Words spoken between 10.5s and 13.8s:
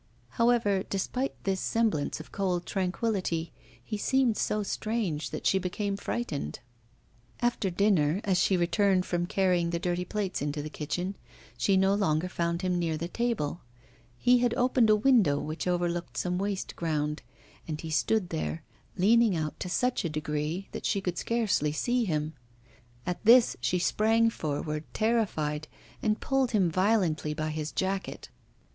the kitchen, she no longer found him near the table.